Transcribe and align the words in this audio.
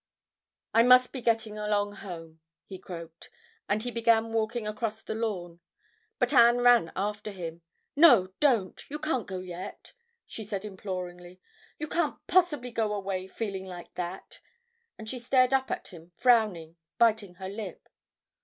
"I 0.73 0.81
must 0.81 1.11
be 1.11 1.21
getting 1.21 1.59
along 1.59 1.97
home," 1.97 2.39
he 2.65 2.79
croaked, 2.79 3.29
and 3.69 3.83
he 3.83 3.91
began 3.91 4.33
walking 4.33 4.65
across 4.65 4.99
the 4.99 5.13
lawn. 5.13 5.59
But 6.17 6.33
Anne 6.33 6.61
ran 6.61 6.91
after 6.95 7.29
him. 7.29 7.61
"No, 7.95 8.33
don't. 8.39 8.83
You 8.89 8.97
can't 8.97 9.27
go 9.27 9.37
yet," 9.37 9.93
she 10.25 10.43
said 10.43 10.65
imploringly. 10.65 11.39
"You 11.77 11.87
can't 11.87 12.17
possibly 12.25 12.71
go 12.71 12.91
away 12.95 13.27
feeling 13.27 13.65
like 13.67 13.93
that." 13.93 14.39
And 14.97 15.07
she 15.07 15.19
stared 15.19 15.53
up 15.53 15.69
at 15.69 15.89
him 15.89 16.13
frowning, 16.15 16.77
biting 16.97 17.35
her 17.35 17.47
lip. 17.49 17.87